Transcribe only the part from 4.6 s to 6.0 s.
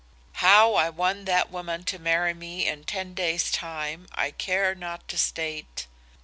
not to state.